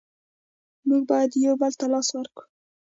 موږ 0.87 1.01
باید 1.11 1.31
یو 1.45 1.53
بل 1.61 1.73
ته 1.79 1.85
لاس 1.93 2.07
ورکړو. 2.17 2.45